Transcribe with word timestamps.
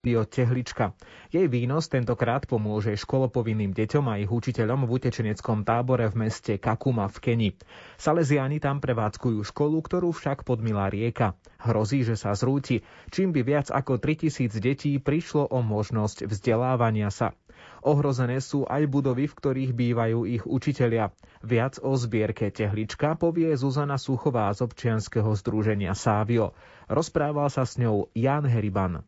Pio 0.00 0.24
Tehlička. 0.24 0.96
Jej 1.28 1.44
výnos 1.52 1.92
tentokrát 1.92 2.48
pomôže 2.48 2.96
školopovinným 2.96 3.76
deťom 3.76 4.08
a 4.08 4.16
ich 4.16 4.32
učiteľom 4.32 4.88
v 4.88 4.96
utečeneckom 4.96 5.60
tábore 5.60 6.08
v 6.08 6.24
meste 6.24 6.56
Kakuma 6.56 7.04
v 7.12 7.20
Keni. 7.20 7.50
Salesiáni 8.00 8.64
tam 8.64 8.80
prevádzkujú 8.80 9.44
školu, 9.44 9.76
ktorú 9.84 10.08
však 10.16 10.48
podmila 10.48 10.88
rieka. 10.88 11.36
Hrozí, 11.60 12.00
že 12.00 12.16
sa 12.16 12.32
zrúti, 12.32 12.80
čím 13.12 13.36
by 13.36 13.44
viac 13.44 13.68
ako 13.68 14.00
3000 14.00 14.48
detí 14.56 14.96
prišlo 14.96 15.52
o 15.52 15.60
možnosť 15.60 16.32
vzdelávania 16.32 17.12
sa. 17.12 17.36
Ohrozené 17.84 18.40
sú 18.40 18.64
aj 18.64 18.88
budovy, 18.88 19.28
v 19.28 19.36
ktorých 19.36 19.72
bývajú 19.76 20.24
ich 20.24 20.48
učitelia. 20.48 21.12
Viac 21.44 21.76
o 21.84 21.92
zbierke 22.00 22.48
Tehlička 22.48 23.20
povie 23.20 23.52
Zuzana 23.52 24.00
Suchová 24.00 24.48
z 24.56 24.64
občianskeho 24.64 25.36
združenia 25.36 25.92
Sávio. 25.92 26.56
Rozprával 26.88 27.52
sa 27.52 27.68
s 27.68 27.76
ňou 27.76 28.08
Jan 28.16 28.48
Heriban. 28.48 29.04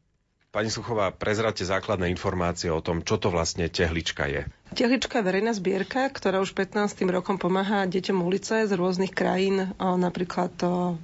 Pani 0.53 0.69
Suchová, 0.69 1.09
prezrate 1.17 1.65
základné 1.65 2.13
informácie 2.13 2.69
o 2.69 2.85
tom, 2.85 3.01
čo 3.01 3.17
to 3.17 3.33
vlastne 3.33 3.73
tehlička 3.73 4.29
je. 4.29 4.45
Tehlička 4.73 5.21
je 5.21 5.29
verejná 5.29 5.53
zbierka, 5.53 6.09
ktorá 6.09 6.41
už 6.41 6.57
15. 6.57 7.05
rokom 7.13 7.37
pomáha 7.37 7.85
deťom 7.85 8.25
ulice 8.25 8.65
z 8.65 8.73
rôznych 8.73 9.13
krajín, 9.13 9.77
napríklad 9.77 10.57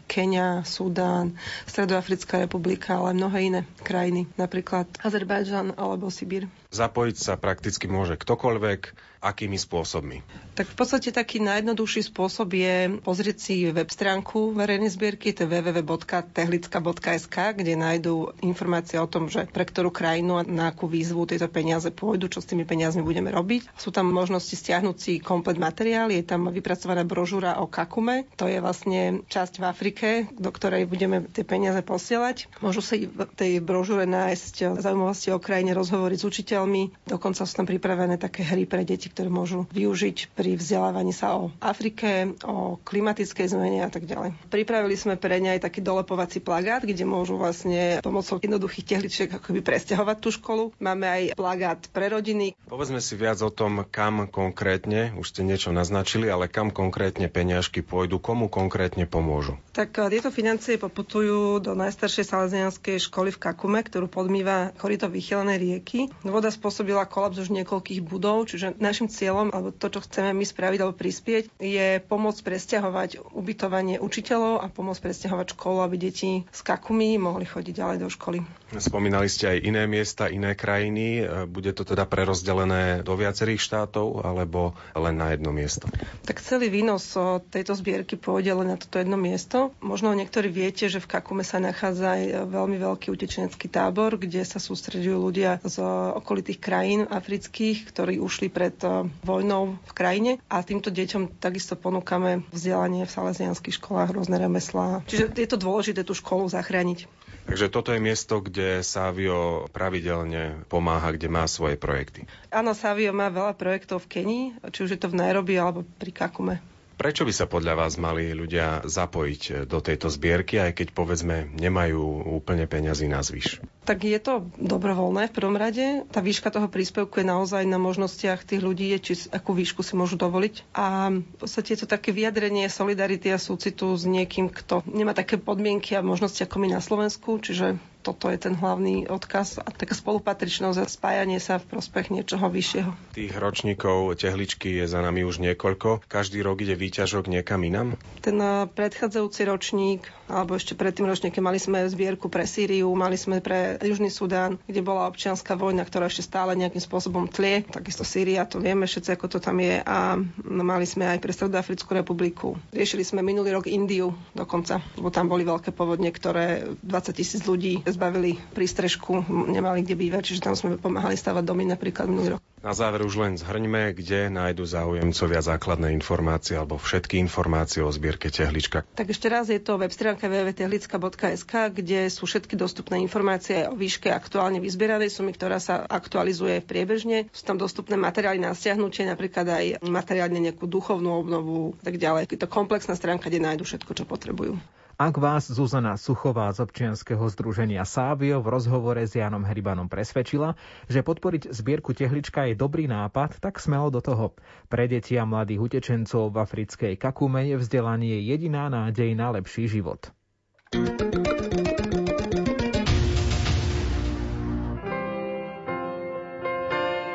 Kenia, 0.09 0.65
Sudán, 0.65 1.37
Stredoafrická 1.69 2.41
republika, 2.41 2.97
ale 2.97 3.13
mnohé 3.13 3.39
iné 3.45 3.61
krajiny, 3.85 4.25
napríklad 4.41 4.89
Azerbajdžan 5.05 5.77
alebo 5.77 6.09
Sibír. 6.09 6.49
Zapojiť 6.73 7.17
sa 7.21 7.37
prakticky 7.37 7.89
môže 7.89 8.17
ktokoľvek, 8.17 9.09
akými 9.19 9.59
spôsobmi? 9.59 10.23
Tak 10.55 10.69
v 10.71 10.77
podstate 10.79 11.11
taký 11.11 11.43
najjednoduchší 11.43 12.07
spôsob 12.07 12.55
je 12.55 13.03
pozrieť 13.03 13.37
si 13.41 13.67
web 13.73 13.91
stránku 13.91 14.55
verejnej 14.55 14.91
zbierky, 14.95 15.35
to 15.35 15.47
je 15.47 15.51
www.tehlicka.sk, 15.59 17.37
kde 17.57 17.73
nájdú 17.75 18.31
informácie 18.47 19.01
o 19.03 19.11
tom, 19.11 19.27
že 19.27 19.49
pre 19.51 19.67
ktorú 19.67 19.91
krajinu 19.91 20.39
a 20.39 20.47
na 20.47 20.71
akú 20.71 20.87
výzvu 20.87 21.27
tieto 21.27 21.51
peniaze 21.51 21.91
pôjdu, 21.91 22.31
čo 22.31 22.39
s 22.39 22.47
tými 22.47 22.63
peniazmi 22.63 23.03
budeme 23.03 23.35
robiť. 23.35 23.58
Sú 23.77 23.91
tam 23.91 24.11
možnosti 24.11 24.53
stiahnuť 24.53 24.97
si 24.97 25.13
komplet 25.23 25.57
materiál, 25.57 26.11
je 26.11 26.23
tam 26.23 26.49
vypracovaná 26.49 27.03
brožúra 27.03 27.61
o 27.63 27.67
Kakume, 27.71 28.27
to 28.35 28.49
je 28.49 28.59
vlastne 28.59 29.23
časť 29.27 29.61
v 29.61 29.65
Afrike, 29.65 30.09
do 30.35 30.51
ktorej 30.51 30.89
budeme 30.89 31.25
tie 31.31 31.45
peniaze 31.47 31.81
posielať. 31.83 32.49
Môžu 32.65 32.81
sa 32.83 32.99
v 32.99 33.35
tej 33.37 33.53
brožúre 33.63 34.09
nájsť 34.09 34.81
zaujímavosti 34.81 35.31
o 35.35 35.43
krajine, 35.43 35.77
rozhovory 35.77 36.19
s 36.19 36.27
učiteľmi. 36.27 37.07
Dokonca 37.07 37.45
sú 37.45 37.53
tam 37.55 37.67
pripravené 37.69 38.19
také 38.19 38.43
hry 38.43 38.65
pre 38.65 38.83
deti, 38.83 39.11
ktoré 39.13 39.31
môžu 39.31 39.69
využiť 39.71 40.35
pri 40.35 40.59
vzdelávaní 40.59 41.15
sa 41.15 41.39
o 41.39 41.55
Afrike, 41.63 42.35
o 42.45 42.79
klimatickej 42.83 43.47
zmene 43.53 43.85
a 43.87 43.91
tak 43.91 44.09
ďalej. 44.09 44.35
Pripravili 44.49 44.97
sme 44.99 45.21
pre 45.21 45.39
ne 45.39 45.57
aj 45.57 45.67
taký 45.69 45.81
dolepovací 45.85 46.41
plagát, 46.43 46.83
kde 46.83 47.05
môžu 47.05 47.39
vlastne 47.39 48.01
pomocou 48.01 48.39
jednoduchých 48.39 48.87
tehličiek 48.87 49.29
akoby 49.29 49.61
presťahovať 49.63 50.17
tú 50.19 50.31
školu. 50.33 50.65
Máme 50.81 51.07
aj 51.07 51.23
plagát 51.35 51.81
pre 51.91 52.09
rodiny. 52.09 52.57
Povedzme 52.69 52.99
si 53.03 53.15
viac 53.19 53.41
o 53.43 53.48
tom, 53.49 53.85
kam 53.89 54.29
konkrétne, 54.29 55.13
už 55.17 55.35
ste 55.35 55.43
niečo 55.45 55.73
naznačili, 55.73 56.29
ale 56.29 56.49
kam 56.49 56.73
konkrétne 56.73 57.29
peniažky 57.33 57.81
pôjdu, 57.81 58.21
komu 58.21 58.47
konkrétne 58.51 59.09
pomôžu. 59.09 59.61
Tak 59.73 59.95
tieto 60.11 60.35
financie 60.35 60.75
poputujú 60.75 61.63
do 61.63 61.73
najstaršej 61.79 62.25
salesianskej 62.27 62.99
školy 62.99 63.31
v 63.31 63.39
Kakume, 63.39 63.81
ktorú 63.83 64.11
podmýva 64.11 64.75
korito 64.75 65.07
vychylenej 65.07 65.59
rieky. 65.59 66.11
Voda 66.27 66.51
spôsobila 66.51 67.07
kolaps 67.07 67.39
už 67.39 67.55
niekoľkých 67.55 68.03
budov, 68.03 68.51
čiže 68.51 68.75
našim 68.83 69.07
cieľom, 69.07 69.55
alebo 69.55 69.71
to, 69.71 69.87
čo 69.89 70.03
chceme 70.03 70.35
my 70.35 70.45
spraviť 70.45 70.79
alebo 70.83 70.99
prispieť, 70.99 71.55
je 71.63 72.03
pomôcť 72.03 72.41
presťahovať 72.43 73.35
ubytovanie 73.35 74.03
učiteľov 74.03 74.61
a 74.63 74.67
pomôcť 74.67 75.01
presťahovať 75.05 75.47
školu, 75.55 75.79
aby 75.87 75.97
deti 75.97 76.43
z 76.49 76.61
Kakumi 76.67 77.19
mohli 77.19 77.47
chodiť 77.47 77.75
ďalej 77.75 77.99
do 78.03 78.09
školy. 78.11 78.39
Spomínali 78.77 79.33
ste 79.33 79.57
aj 79.57 79.59
iné 79.65 79.89
miesta, 79.89 80.29
iné 80.29 80.53
krajiny. 80.53 81.25
Bude 81.49 81.73
to 81.73 81.89
teda 81.89 82.05
prerozdelené 82.05 83.01
do 83.01 83.17
viacerých 83.29 83.61
štátov 83.61 84.25
alebo 84.25 84.73
len 84.97 85.21
na 85.21 85.37
jedno 85.37 85.53
miesto? 85.53 85.85
Tak 86.25 86.41
celý 86.41 86.73
výnos 86.73 87.13
tejto 87.53 87.77
zbierky 87.77 88.17
pôjde 88.17 88.57
len 88.57 88.73
na 88.73 88.81
toto 88.81 88.97
jedno 88.97 89.21
miesto. 89.21 89.77
Možno 89.85 90.17
niektorí 90.17 90.49
viete, 90.49 90.89
že 90.89 91.05
v 91.05 91.13
Kakume 91.13 91.45
sa 91.45 91.61
nachádza 91.61 92.17
aj 92.17 92.49
veľmi 92.49 92.81
veľký 92.81 93.13
utečenecký 93.13 93.69
tábor, 93.69 94.17
kde 94.17 94.41
sa 94.49 94.57
sústredujú 94.57 95.21
ľudia 95.29 95.61
z 95.61 95.85
okolí 96.17 96.39
okolitých 96.39 96.63
krajín 96.63 97.03
afrických, 97.11 97.91
ktorí 97.91 98.23
ušli 98.23 98.47
pred 98.47 98.79
eh, 98.87 99.11
vojnou 99.27 99.75
v 99.83 99.93
krajine 99.93 100.33
a 100.47 100.63
týmto 100.63 100.95
deťom 100.95 101.43
takisto 101.43 101.75
ponúkame 101.75 102.47
vzdelanie 102.55 103.03
v 103.03 103.11
salesianských 103.11 103.75
školách, 103.83 104.15
rôzne 104.15 104.39
remeslá. 104.39 105.03
Čiže 105.11 105.35
je 105.35 105.49
to 105.51 105.59
dôležité 105.59 106.07
tú 106.07 106.15
školu 106.15 106.47
zachrániť. 106.47 107.11
Takže 107.49 107.73
toto 107.73 107.97
je 107.97 108.01
miesto, 108.05 108.45
kde 108.45 108.85
Savio 108.85 109.65
pravidelne 109.73 110.69
pomáha, 110.69 111.17
kde 111.17 111.33
má 111.33 111.49
svoje 111.49 111.81
projekty. 111.81 112.29
Áno, 112.53 112.77
Savio 112.77 113.17
má 113.17 113.33
veľa 113.33 113.57
projektov 113.57 114.05
v 114.05 114.21
Kenii, 114.21 114.45
či 114.69 114.85
už 114.85 114.95
je 114.95 115.01
to 115.01 115.09
v 115.09 115.17
Nairobi 115.17 115.57
alebo 115.57 115.81
pri 115.97 116.13
Kakume. 116.13 116.61
Prečo 116.99 117.25
by 117.25 117.33
sa 117.33 117.47
podľa 117.49 117.79
vás 117.79 117.95
mali 117.95 118.35
ľudia 118.35 118.85
zapojiť 118.85 119.71
do 119.71 119.79
tejto 119.81 120.11
zbierky, 120.13 120.61
aj 120.61 120.83
keď 120.83 120.89
povedzme 120.93 121.49
nemajú 121.57 122.27
úplne 122.37 122.69
peňazí 122.69 123.09
na 123.09 123.23
zvyš? 123.23 123.63
Tak 123.89 124.05
je 124.05 124.21
to 124.21 124.45
dobrovoľné 124.61 125.33
v 125.33 125.37
prvom 125.41 125.57
rade. 125.57 126.05
Tá 126.13 126.21
výška 126.21 126.53
toho 126.53 126.69
príspevku 126.69 127.25
je 127.25 127.33
naozaj 127.33 127.65
na 127.65 127.81
možnostiach 127.81 128.45
tých 128.45 128.61
ľudí, 128.61 128.93
či 129.01 129.17
akú 129.33 129.57
výšku 129.57 129.81
si 129.81 129.97
môžu 129.97 130.21
dovoliť. 130.21 130.77
A 130.77 131.09
v 131.09 131.37
podstate 131.41 131.73
je 131.73 131.81
to 131.81 131.89
také 131.89 132.13
vyjadrenie 132.13 132.69
solidarity 132.69 133.33
a 133.33 133.41
súcitu 133.41 133.97
s 133.97 134.05
niekým, 134.05 134.53
kto 134.53 134.85
nemá 134.85 135.17
také 135.17 135.41
podmienky 135.41 135.97
a 135.97 136.05
možnosti 136.05 136.45
ako 136.45 136.61
my 136.61 136.77
na 136.77 136.85
Slovensku, 136.85 137.41
čiže 137.41 137.81
toto 138.05 138.29
je 138.29 138.37
ten 138.37 138.57
hlavný 138.57 139.09
odkaz 139.09 139.61
a 139.61 139.69
taká 139.69 139.93
spolupatričnosť 139.93 140.79
a 140.81 140.87
spájanie 140.89 141.41
sa 141.41 141.57
v 141.57 141.77
prospech 141.77 142.09
niečoho 142.09 142.49
vyššieho. 142.49 142.93
Tých 143.13 143.33
ročníkov 143.37 144.17
tehličky 144.17 144.81
je 144.81 144.87
za 144.89 145.01
nami 145.05 145.25
už 145.29 145.41
niekoľko. 145.45 146.09
Každý 146.09 146.41
rok 146.45 146.65
ide 146.65 146.77
výťažok 146.77 147.29
niekam 147.29 147.65
inam? 147.65 147.97
Ten 148.25 148.37
eh, 148.41 148.65
predchádzajúci 148.69 149.41
ročník, 149.45 150.09
alebo 150.29 150.55
ešte 150.55 150.77
pred 150.77 150.93
tým 150.93 151.09
ročníkom, 151.09 151.41
mali 151.41 151.59
sme 151.59 151.89
zbierku 151.89 152.29
pre 152.29 152.45
Sýriu, 152.45 152.93
mali 152.93 153.17
sme 153.17 153.41
pre 153.41 153.81
Južný 153.81 154.13
Sudán, 154.13 154.61
kde 154.69 154.85
bola 154.85 155.09
občianská 155.09 155.57
vojna, 155.57 155.83
ktorá 155.83 156.07
ešte 156.07 156.25
stále 156.25 156.55
nejakým 156.55 156.81
spôsobom 156.81 157.27
tlie. 157.27 157.65
Takisto 157.65 158.05
Sýria, 158.05 158.45
to 158.45 158.61
vieme 158.61 158.85
všetci, 158.85 159.17
ako 159.17 159.27
to 159.27 159.39
tam 159.41 159.59
je. 159.59 159.81
A 159.83 160.21
mali 160.45 160.85
sme 160.85 161.09
aj 161.09 161.19
pre 161.19 161.33
Stredoafrickú 161.33 161.91
republiku. 161.97 162.55
Riešili 162.71 163.03
sme 163.03 163.25
minulý 163.25 163.57
rok 163.57 163.67
Indiu 163.67 164.13
dokonca, 164.37 164.85
lebo 165.01 165.09
tam 165.09 165.27
boli 165.27 165.43
veľké 165.49 165.73
povodne, 165.73 166.13
ktoré 166.13 166.77
20 166.85 167.19
tisíc 167.19 167.43
ľudí 167.49 167.83
zbavili 167.89 168.37
prístrežku, 168.53 169.25
nemali 169.29 169.83
kde 169.83 169.97
bývať, 169.97 170.23
čiže 170.33 170.45
tam 170.45 170.55
sme 170.55 170.77
pomáhali 170.77 171.17
stavať 171.17 171.43
domy 171.43 171.65
napríklad 171.67 172.07
minulý 172.07 172.37
rok. 172.37 172.38
Na 172.59 172.75
záver 172.75 173.07
už 173.07 173.23
len 173.23 173.39
zhrňme, 173.39 173.95
kde 173.95 174.27
nájdu 174.35 174.67
záujemcovia 174.67 175.39
základné 175.39 175.95
informácie 175.95 176.59
alebo 176.59 176.75
všetky 176.75 177.15
informácie 177.23 177.87
o 177.87 177.91
zbierke 177.95 178.35
Tehlička. 178.35 178.83
Tak 178.99 179.15
ešte 179.15 179.31
raz 179.31 179.47
je 179.47 179.63
to 179.63 179.79
web 179.79 179.95
stránka 179.95 180.27
www.tehlicka.sk, 180.27 181.53
kde 181.71 182.11
sú 182.11 182.27
všetky 182.27 182.59
dostupné 182.59 182.99
informácie 182.99 183.71
o 183.71 183.79
výške 183.79 184.11
aktuálne 184.11 184.59
vyzbieranej 184.59 185.07
sumy, 185.07 185.31
ktorá 185.39 185.63
sa 185.63 185.87
aktualizuje 185.87 186.59
priebežne. 186.67 187.31
Sú 187.31 187.47
tam 187.47 187.63
dostupné 187.63 187.95
materiály 187.95 188.43
na 188.43 188.51
stiahnutie, 188.59 189.07
napríklad 189.07 189.47
aj 189.47 189.65
materiálne 189.87 190.43
nejakú 190.43 190.67
duchovnú 190.67 191.15
obnovu, 191.15 191.79
tak 191.87 191.95
ďalej. 191.95 192.27
Je 192.27 192.43
to 192.43 192.51
komplexná 192.51 192.99
stránka, 192.99 193.31
kde 193.31 193.39
nájdu 193.39 193.63
všetko, 193.63 193.93
čo 193.95 194.05
potrebujú. 194.05 194.59
Ak 194.99 195.15
vás 195.15 195.47
Zuzana 195.47 195.95
Suchová 195.95 196.51
z 196.51 196.67
občianskeho 196.67 197.23
združenia 197.31 197.87
Sávio 197.87 198.43
v 198.43 198.51
rozhovore 198.51 198.99
s 198.99 199.15
Janom 199.15 199.47
Heribanom 199.47 199.87
presvedčila, 199.87 200.59
že 200.91 201.07
podporiť 201.07 201.55
zbierku 201.55 201.95
tehlička 201.95 202.51
je 202.51 202.59
dobrý 202.59 202.91
nápad, 202.91 203.39
tak 203.39 203.63
smelo 203.63 203.95
do 203.95 204.03
toho. 204.03 204.35
Pre 204.67 204.85
deti 204.91 205.15
a 205.15 205.23
mladých 205.23 205.71
utečencov 205.71 206.35
v 206.35 206.43
africkej 206.43 206.93
Kakume 206.99 207.47
je 207.47 207.63
vzdelanie 207.63 208.27
jediná 208.27 208.67
nádej 208.67 209.15
na 209.15 209.39
lepší 209.39 209.71
život. 209.71 210.11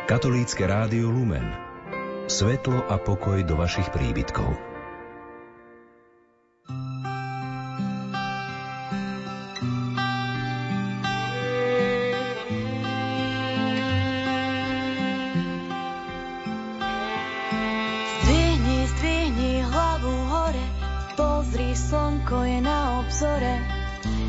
Katolícke 0.08 0.64
rádio 0.64 1.12
Lumen. 1.12 1.52
Svetlo 2.32 2.80
a 2.88 2.96
pokoj 2.96 3.44
do 3.44 3.60
vašich 3.60 3.92
príbytkov. 3.92 4.73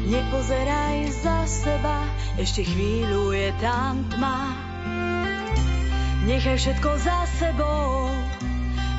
Nepozeraj 0.04 1.16
za 1.24 1.48
seba, 1.48 2.04
ešte 2.36 2.60
chvíľu 2.60 3.32
je 3.32 3.48
tam 3.56 4.04
tma. 4.12 4.52
Nechaj 6.28 6.60
všetko 6.60 6.90
za 7.00 7.24
sebou, 7.40 8.12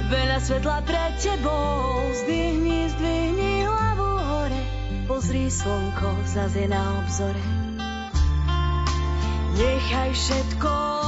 veľa 0.10 0.38
svetla 0.42 0.81
pred 0.81 1.13
tebou. 1.22 2.10
Zdvihni, 2.25 2.90
zdvihni 2.90 3.69
hlavu 3.69 4.12
hore, 4.18 4.62
pozri 5.06 5.46
slnko, 5.46 6.25
zase 6.25 6.66
na 6.66 6.81
obzore. 7.06 7.46
Nechaj 9.62 10.10
všetko 10.10 11.05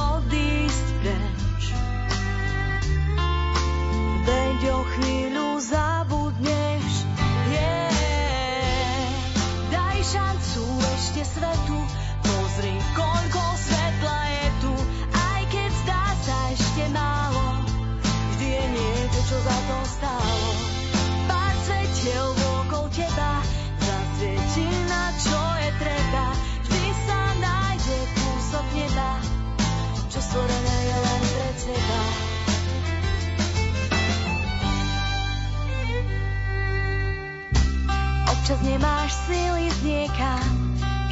Občas 38.48 38.64
nemáš 38.64 39.12
síly 39.28 39.68
z 39.68 39.78
niekam, 39.84 40.48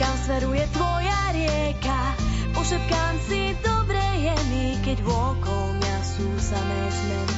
kam 0.01 0.15
smeruje 0.25 0.65
tvoja 0.73 1.37
rieka. 1.37 2.17
Pošepkám 2.57 3.15
si, 3.29 3.53
dobre 3.61 4.01
je 4.25 4.37
mi, 4.49 4.81
keď 4.81 5.05
vôkol 5.05 5.77
mňa 5.77 5.97
sú 6.01 6.25
samé 6.41 6.81
zmeny. 6.89 7.37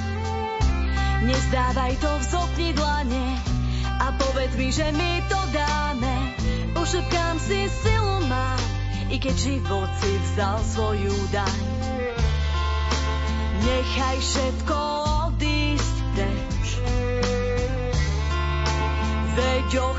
Nezdávaj 1.27 1.99
to, 1.99 2.15
vzopni 2.15 2.71
dlane 2.79 3.43
a 3.99 4.15
povedz 4.15 4.55
mi, 4.55 4.71
že 4.71 4.87
mi 4.95 5.19
to 5.27 5.41
dáme. 5.51 6.15
Pošepkám 6.79 7.43
si, 7.43 7.67
silu 7.67 8.23
mám, 8.31 8.63
i 9.11 9.19
keď 9.19 9.35
život 9.35 9.91
si 9.99 10.15
vzal 10.15 10.63
svoju 10.63 11.17
daň. 11.35 11.59
Nechaj 13.67 14.17
všetko 14.23 14.98
Veď 19.69 19.81
o 19.81 19.93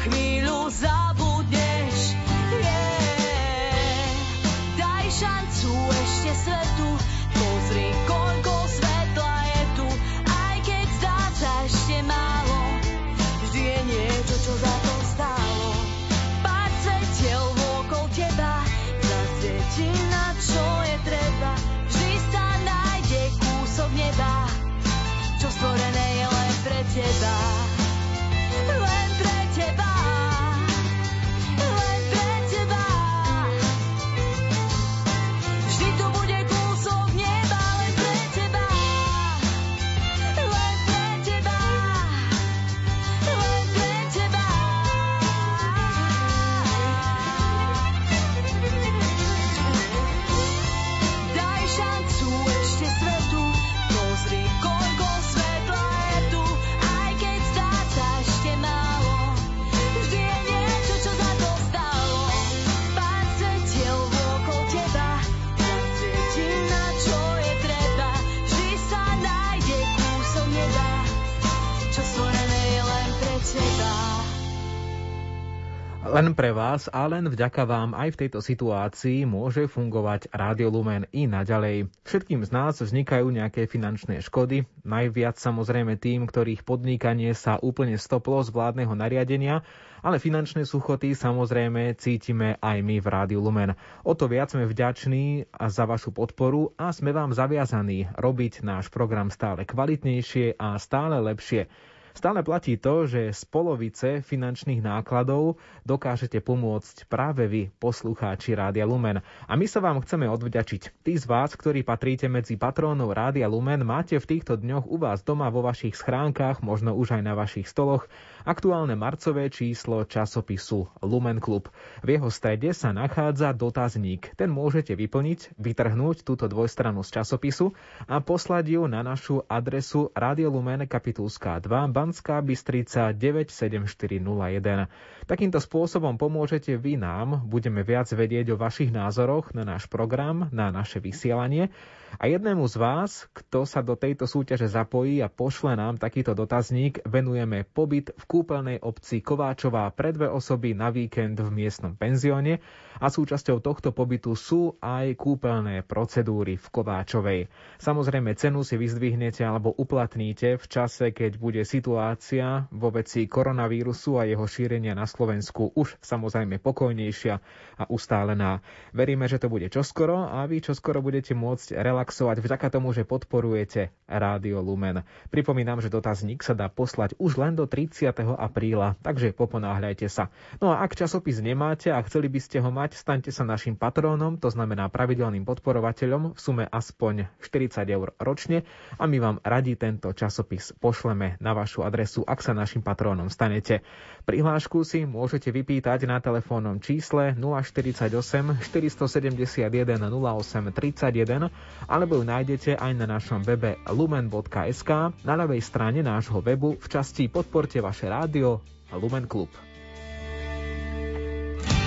Len 76.20 76.36
pre 76.36 76.52
vás 76.52 76.92
a 76.92 77.08
len 77.08 77.32
vďaka 77.32 77.64
vám 77.64 77.96
aj 77.96 78.12
v 78.12 78.20
tejto 78.28 78.44
situácii 78.44 79.24
môže 79.24 79.72
fungovať 79.72 80.28
Rádio 80.36 80.68
Lumen 80.68 81.08
i 81.16 81.32
naďalej. 81.32 81.88
Všetkým 82.04 82.44
z 82.44 82.52
nás 82.52 82.76
vznikajú 82.76 83.32
nejaké 83.32 83.72
finančné 83.72 84.20
škody, 84.20 84.68
najviac 84.84 85.40
samozrejme 85.40 85.96
tým, 85.96 86.28
ktorých 86.28 86.68
podnikanie 86.68 87.32
sa 87.32 87.56
úplne 87.64 87.96
stoplo 87.96 88.44
z 88.44 88.52
vládneho 88.52 88.92
nariadenia, 89.00 89.64
ale 90.04 90.20
finančné 90.20 90.68
suchoty 90.68 91.16
samozrejme 91.16 91.96
cítime 91.96 92.60
aj 92.60 92.84
my 92.84 93.00
v 93.00 93.08
Rádiu 93.08 93.40
Lumen. 93.40 93.80
O 94.04 94.12
to 94.12 94.28
viac 94.28 94.52
sme 94.52 94.68
vďační 94.68 95.48
za 95.56 95.88
vašu 95.88 96.12
podporu 96.12 96.76
a 96.76 96.92
sme 96.92 97.16
vám 97.16 97.32
zaviazaní 97.32 98.12
robiť 98.20 98.60
náš 98.68 98.92
program 98.92 99.32
stále 99.32 99.64
kvalitnejšie 99.64 100.60
a 100.60 100.76
stále 100.84 101.16
lepšie. 101.16 101.72
Stále 102.20 102.44
platí 102.44 102.76
to, 102.76 103.08
že 103.08 103.32
z 103.32 103.42
polovice 103.48 104.20
finančných 104.20 104.84
nákladov 104.84 105.56
dokážete 105.88 106.44
pomôcť 106.44 107.08
práve 107.08 107.48
vy, 107.48 107.72
poslucháči 107.80 108.60
Rádia 108.60 108.84
Lumen. 108.84 109.24
A 109.48 109.56
my 109.56 109.64
sa 109.64 109.80
vám 109.80 110.04
chceme 110.04 110.28
odvďačiť. 110.28 111.00
Tí 111.00 111.16
z 111.16 111.24
vás, 111.24 111.56
ktorí 111.56 111.88
patríte 111.88 112.28
medzi 112.28 112.60
patrónov 112.60 113.16
Rádia 113.16 113.48
Lumen, 113.48 113.88
máte 113.88 114.20
v 114.20 114.36
týchto 114.36 114.60
dňoch 114.60 114.92
u 114.92 115.00
vás 115.00 115.24
doma 115.24 115.48
vo 115.48 115.64
vašich 115.64 115.96
schránkach, 115.96 116.60
možno 116.60 116.92
už 116.92 117.16
aj 117.16 117.24
na 117.24 117.40
vašich 117.40 117.72
stoloch, 117.72 118.12
aktuálne 118.48 118.96
marcové 118.96 119.50
číslo 119.52 120.06
časopisu 120.06 120.88
Lumen 121.04 121.40
Club. 121.44 121.68
V 122.04 122.08
jeho 122.16 122.30
strede 122.32 122.72
sa 122.72 122.96
nachádza 122.96 123.52
dotazník. 123.56 124.32
Ten 124.36 124.52
môžete 124.52 124.96
vyplniť, 124.96 125.58
vytrhnúť 125.60 126.24
túto 126.24 126.46
dvojstranu 126.48 127.04
z 127.04 127.20
časopisu 127.20 127.74
a 128.08 128.22
poslať 128.24 128.80
ju 128.80 128.82
na 128.88 129.04
našu 129.04 129.44
adresu 129.48 130.14
Radio 130.16 130.54
Lumen 130.54 130.86
Kapitulská 130.86 131.60
2 131.60 131.92
Banská 131.92 132.40
Bystrica 132.46 133.12
97401. 133.12 134.88
Takýmto 135.28 135.60
spôsobom 135.62 136.16
pomôžete 136.16 136.78
vy 136.78 136.98
nám, 136.98 137.46
budeme 137.46 137.84
viac 137.86 138.10
vedieť 138.10 138.54
o 138.54 138.60
vašich 138.60 138.90
názoroch 138.90 139.52
na 139.54 139.66
náš 139.66 139.86
program, 139.92 140.50
na 140.50 140.74
naše 140.74 140.98
vysielanie 140.98 141.70
a 142.18 142.26
jednému 142.26 142.66
z 142.66 142.76
vás, 142.82 143.12
kto 143.38 143.70
sa 143.70 143.86
do 143.86 143.94
tejto 143.94 144.26
súťaže 144.26 144.66
zapojí 144.66 145.22
a 145.22 145.30
pošle 145.30 145.78
nám 145.78 146.02
takýto 146.02 146.34
dotazník, 146.34 147.06
venujeme 147.06 147.68
pobyt 147.70 148.10
v 148.18 148.24
kúpeľnej 148.30 148.86
obci 148.86 149.26
Kováčová 149.26 149.90
pre 149.90 150.14
dve 150.14 150.30
osoby 150.30 150.78
na 150.78 150.94
víkend 150.94 151.42
v 151.42 151.50
miestnom 151.50 151.98
penzióne 151.98 152.62
a 153.02 153.10
súčasťou 153.10 153.58
tohto 153.58 153.90
pobytu 153.90 154.38
sú 154.38 154.78
aj 154.78 155.18
kúpeľné 155.18 155.82
procedúry 155.82 156.62
v 156.62 156.68
Kováčovej. 156.70 157.50
Samozrejme 157.82 158.38
cenu 158.38 158.62
si 158.62 158.78
vyzdvihnete 158.78 159.42
alebo 159.42 159.74
uplatníte 159.74 160.62
v 160.62 160.66
čase, 160.70 161.10
keď 161.10 161.42
bude 161.42 161.66
situácia 161.66 162.70
vo 162.70 162.94
veci 162.94 163.26
koronavírusu 163.26 164.22
a 164.22 164.30
jeho 164.30 164.46
šírenia 164.46 164.94
na 164.94 165.10
Slovensku 165.10 165.74
už 165.74 165.98
samozrejme 165.98 166.62
pokojnejšia 166.62 167.34
a 167.82 167.84
ustálená. 167.90 168.62
Veríme, 168.94 169.26
že 169.26 169.42
to 169.42 169.50
bude 169.50 169.66
čoskoro 169.74 170.30
a 170.30 170.46
vy 170.46 170.62
čoskoro 170.62 171.02
budete 171.02 171.34
môcť 171.34 171.82
relaxovať 171.82 172.38
vďaka 172.46 172.68
tomu, 172.70 172.94
že 172.94 173.10
podporujete 173.10 173.90
Rádio 174.06 174.62
Lumen. 174.62 175.02
Pripomínam, 175.34 175.82
že 175.82 175.90
dotazník 175.90 176.46
sa 176.46 176.54
dá 176.54 176.70
poslať 176.70 177.18
už 177.18 177.42
len 177.42 177.58
do 177.58 177.66
30. 177.66 178.19
apríla, 178.26 179.00
takže 179.00 179.32
poponáhľajte 179.32 180.08
sa. 180.10 180.34
No 180.60 180.74
a 180.74 180.84
ak 180.84 180.98
časopis 180.98 181.40
nemáte 181.40 181.94
a 181.94 182.02
chceli 182.04 182.28
by 182.28 182.40
ste 182.42 182.58
ho 182.60 182.68
mať, 182.74 182.98
staňte 182.98 183.32
sa 183.32 183.48
našim 183.48 183.78
patrónom, 183.78 184.36
to 184.36 184.52
znamená 184.52 184.92
pravidelným 184.92 185.48
podporovateľom 185.48 186.36
v 186.36 186.40
sume 186.40 186.66
aspoň 186.68 187.32
40 187.40 187.88
eur 187.88 188.12
ročne 188.20 188.68
a 189.00 189.08
my 189.08 189.18
vám 189.22 189.38
radi 189.46 189.80
tento 189.80 190.12
časopis 190.12 190.76
pošleme 190.76 191.40
na 191.40 191.52
vašu 191.56 191.86
adresu, 191.86 192.26
ak 192.28 192.44
sa 192.44 192.52
našim 192.52 192.84
patrónom 192.84 193.32
stanete. 193.32 193.86
Prihlášku 194.28 194.84
si 194.84 195.08
môžete 195.08 195.50
vypýtať 195.50 196.06
na 196.06 196.20
telefónnom 196.20 196.84
čísle 196.84 197.34
048 197.38 198.12
471 198.60 200.02
08 200.04 200.76
31 200.76 201.50
alebo 201.88 202.20
ju 202.20 202.24
nájdete 202.28 202.76
aj 202.76 202.92
na 202.98 203.06
našom 203.08 203.42
webe 203.46 203.80
lumen.sk 203.88 204.90
na 205.24 205.34
ľavej 205.34 205.62
strane 205.64 206.02
nášho 206.04 206.44
webu 206.44 206.76
v 206.78 206.88
časti 206.90 207.30
Podporte 207.30 207.80
vaše 207.80 208.09
rádio 208.10 208.66
Lumen 208.90 209.30
Klub. 209.30 209.54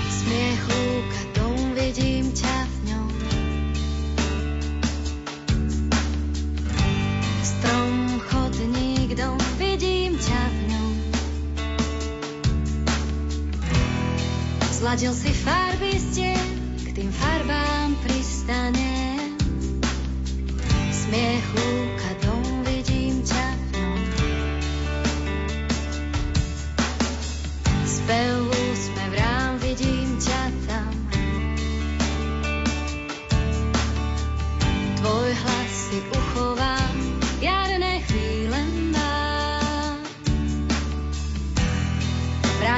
Smiech 0.07 0.63
lúka, 0.71 1.21
dom, 1.35 1.75
vidím 1.75 2.31
ťa. 2.31 2.57
Strom, 7.43 8.23
chodník, 8.31 9.19
vidím 9.59 10.15
ťa. 10.15 10.43
Zladil 14.71 15.15
si 15.15 15.31
farby 15.35 15.95
stien, 15.99 16.47
k 16.87 16.89
tým 16.95 17.11
farbám 17.11 17.72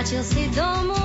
vrátil 0.04 0.20
si 0.20 0.44
domov. 0.52 1.03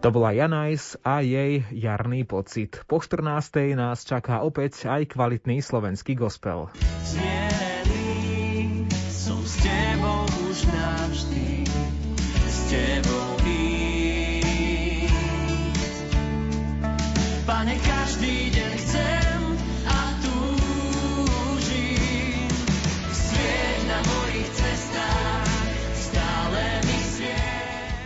To 0.00 0.08
bola 0.08 0.32
Janajs 0.32 0.96
a 1.04 1.20
jej 1.20 1.60
jarný 1.68 2.24
pocit. 2.24 2.80
Po 2.88 3.04
14. 3.04 3.76
nás 3.76 4.08
čaká 4.08 4.40
opäť 4.40 4.88
aj 4.88 5.12
kvalitný 5.12 5.60
slovenský 5.60 6.16
gospel. 6.16 6.72
Zmierený 7.04 7.69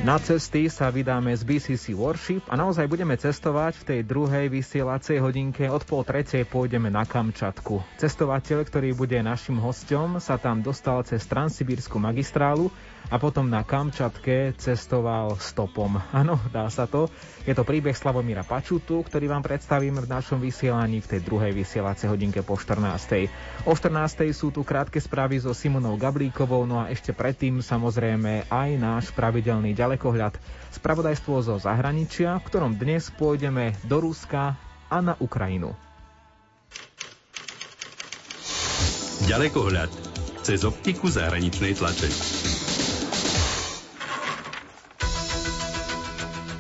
Na 0.05 0.21
cesty 0.21 0.69
sa 0.69 0.93
vydáme 0.93 1.33
z 1.33 1.41
BCC 1.49 1.97
Worship 1.97 2.45
a 2.53 2.61
naozaj 2.61 2.85
budeme 2.93 3.17
cestovať 3.17 3.81
v 3.81 3.85
tej 3.89 4.01
druhej 4.05 4.53
vysielacej 4.53 5.17
hodinke. 5.17 5.65
Od 5.65 5.81
pol 5.81 6.05
tretej 6.05 6.45
pôjdeme 6.45 6.93
na 6.93 7.09
Kamčatku. 7.09 7.81
Cestovateľ, 7.97 8.69
ktorý 8.69 8.93
bude 8.93 9.17
našim 9.25 9.57
hosťom, 9.57 10.21
sa 10.21 10.37
tam 10.37 10.61
dostal 10.61 11.01
cez 11.09 11.25
Transsibírsku 11.25 11.97
magistrálu 11.97 12.69
a 13.13 13.17
potom 13.21 13.49
na 13.49 13.61
Kamčatke 13.67 14.57
cestoval 14.57 15.37
stopom. 15.37 16.01
Áno, 16.13 16.41
dá 16.49 16.69
sa 16.73 16.89
to. 16.89 17.13
Je 17.45 17.53
to 17.53 17.67
príbeh 17.67 17.93
Slavomíra 17.93 18.41
Pačutu, 18.41 19.05
ktorý 19.05 19.29
vám 19.29 19.45
predstavím 19.45 20.01
v 20.01 20.09
našom 20.09 20.41
vysielaní 20.41 21.05
v 21.05 21.11
tej 21.17 21.21
druhej 21.21 21.53
vysielacej 21.53 22.09
hodinke 22.09 22.41
po 22.41 22.57
14. 22.57 23.29
O 23.69 23.77
14. 23.77 24.33
sú 24.33 24.49
tu 24.49 24.65
krátke 24.65 24.97
správy 24.97 25.41
so 25.45 25.53
Simonou 25.53 26.01
Gablíkovou, 26.01 26.65
no 26.65 26.81
a 26.81 26.89
ešte 26.89 27.13
predtým 27.13 27.61
samozrejme 27.61 28.49
aj 28.49 28.71
náš 28.81 29.05
pravidelný 29.13 29.77
ďalekohľad. 29.77 30.41
Spravodajstvo 30.73 31.35
zo 31.45 31.57
zahraničia, 31.61 32.41
v 32.41 32.47
ktorom 32.49 32.73
dnes 32.81 33.13
pôjdeme 33.13 33.77
do 33.85 34.01
Ruska 34.01 34.57
a 34.89 34.99
na 35.05 35.15
Ukrajinu. 35.21 35.77
Ďalekohľad 39.25 39.89
cez 40.45 40.69
optiku 40.69 41.09
zahraničnej 41.09 41.73
tlače. 41.73 42.54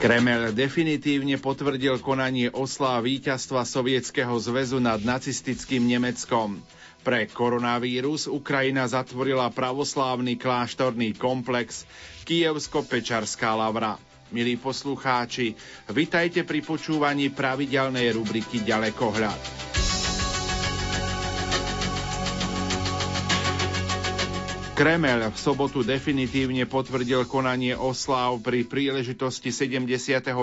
Kremel 0.04 0.52
definitívne 0.52 1.40
potvrdil 1.40 1.96
konanie 2.04 2.52
osláv 2.52 3.08
víťazstva 3.08 3.64
Sovietskeho 3.64 4.36
zväzu 4.36 4.76
nad 4.76 5.00
nacistickým 5.00 5.80
Nemeckom. 5.80 6.60
Pre 7.00 7.24
koronavírus 7.32 8.28
Ukrajina 8.28 8.84
zatvorila 8.84 9.48
pravoslávny 9.48 10.36
kláštorný 10.36 11.16
komplex 11.16 11.88
Kievsko-Pečarská 12.28 13.56
lavra. 13.56 13.96
Milí 14.28 14.60
poslucháči, 14.60 15.56
vitajte 15.88 16.44
pri 16.44 16.60
počúvaní 16.60 17.32
pravidelnej 17.32 18.12
rubriky 18.12 18.60
Ďalekohľad. 18.60 19.73
Kremel 24.74 25.30
v 25.30 25.38
sobotu 25.38 25.86
definitívne 25.86 26.66
potvrdil 26.66 27.30
konanie 27.30 27.78
osláv 27.78 28.42
pri 28.42 28.66
príležitosti 28.66 29.54
75. 29.54 30.34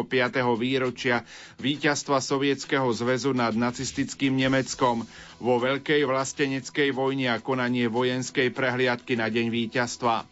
výročia 0.56 1.28
víťazstva 1.60 2.24
Sovietskeho 2.24 2.88
zväzu 2.96 3.36
nad 3.36 3.52
nacistickým 3.52 4.32
Nemeckom 4.40 5.04
vo 5.36 5.60
Veľkej 5.60 6.08
vlasteneckej 6.08 6.96
vojne 6.96 7.28
a 7.36 7.44
konanie 7.44 7.92
vojenskej 7.92 8.56
prehliadky 8.56 9.20
na 9.20 9.28
deň 9.28 9.52
víťazstva. 9.52 10.24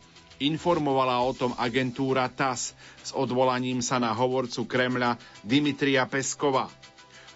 Informovala 0.47 1.19
o 1.19 1.35
tom 1.35 1.51
agentúra 1.59 2.31
TAS 2.31 2.71
s 3.03 3.11
odvolaním 3.11 3.83
sa 3.83 3.99
na 3.99 4.15
hovorcu 4.15 4.63
Kremľa 4.63 5.19
Dimitria 5.43 6.07
Peskova. 6.07 6.71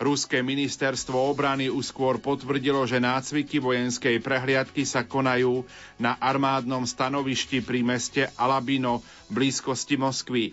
Ruské 0.04 0.44
ministerstvo 0.44 1.16
obrany 1.16 1.72
už 1.72 1.96
skôr 1.96 2.20
potvrdilo, 2.20 2.84
že 2.84 3.00
nácviky 3.00 3.64
vojenskej 3.64 4.20
prehliadky 4.20 4.84
sa 4.84 5.08
konajú 5.08 5.64
na 5.96 6.20
armádnom 6.20 6.84
stanovišti 6.84 7.64
pri 7.64 7.88
meste 7.88 8.28
Alabino 8.36 9.00
v 9.32 9.48
blízkosti 9.48 9.96
Moskvy. 9.96 10.52